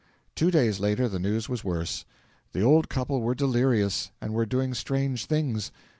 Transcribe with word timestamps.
Two 0.33 0.49
days 0.49 0.79
later 0.79 1.07
the 1.07 1.19
news 1.19 1.47
was 1.47 1.63
worse. 1.63 2.05
The 2.53 2.63
old 2.63 2.89
couple 2.89 3.21
were 3.21 3.35
delirious, 3.35 4.09
and 4.19 4.33
were 4.33 4.47
doing 4.47 4.73
strange 4.73 5.25
things. 5.25 5.69